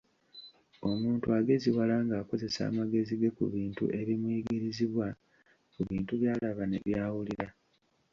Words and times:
Omuntu 0.89 1.27
ageziwala 1.39 1.95
ng'akozesa 2.05 2.59
amagezi 2.69 3.13
ge 3.21 3.29
ku 3.37 3.43
bintu 3.53 3.83
ebimuyigirizibwa, 3.99 5.07
ku 5.73 5.79
bintu 5.89 6.11
by'alaba 6.19 6.63
ne 6.67 6.79
by'awulira. 6.85 7.47